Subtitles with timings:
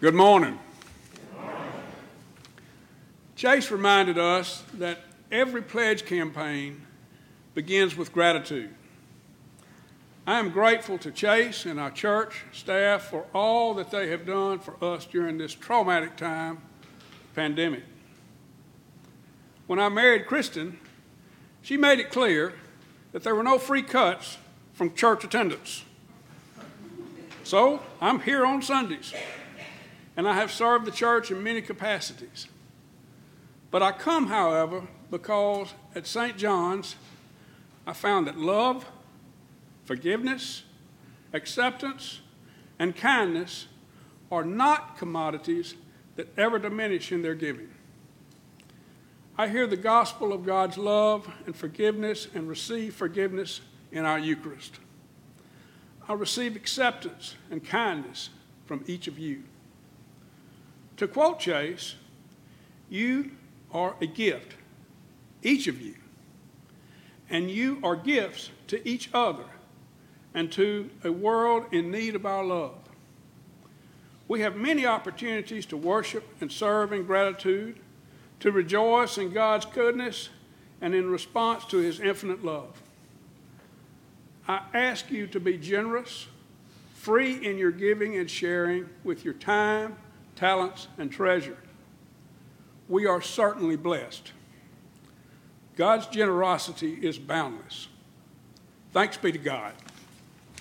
[0.00, 0.58] Good morning.
[3.36, 6.86] Chase reminded us that every pledge campaign
[7.52, 8.70] begins with gratitude.
[10.26, 14.58] I am grateful to Chase and our church staff for all that they have done
[14.58, 16.62] for us during this traumatic time,
[17.34, 17.82] pandemic.
[19.66, 20.78] When I married Kristen,
[21.60, 22.54] she made it clear
[23.12, 24.38] that there were no free cuts
[24.72, 25.84] from church attendance.
[27.44, 29.12] So I'm here on Sundays,
[30.20, 32.46] and I have served the church in many capacities.
[33.70, 36.36] But I come, however, because at St.
[36.36, 36.96] John's,
[37.86, 38.84] I found that love,
[39.86, 40.64] forgiveness,
[41.32, 42.20] acceptance,
[42.78, 43.68] and kindness
[44.30, 45.74] are not commodities
[46.16, 47.70] that ever diminish in their giving.
[49.38, 54.80] I hear the gospel of God's love and forgiveness and receive forgiveness in our Eucharist.
[56.06, 58.28] I receive acceptance and kindness
[58.66, 59.44] from each of you.
[61.00, 61.94] To quote Chase,
[62.90, 63.30] you
[63.72, 64.54] are a gift,
[65.42, 65.94] each of you,
[67.30, 69.46] and you are gifts to each other
[70.34, 72.76] and to a world in need of our love.
[74.28, 77.78] We have many opportunities to worship and serve in gratitude,
[78.40, 80.28] to rejoice in God's goodness,
[80.82, 82.82] and in response to His infinite love.
[84.46, 86.26] I ask you to be generous,
[86.92, 89.96] free in your giving and sharing with your time,
[90.36, 91.58] talents, and treasure.
[92.88, 94.32] We are certainly blessed.
[95.76, 97.88] God's generosity is boundless.
[98.92, 99.74] Thanks be to God.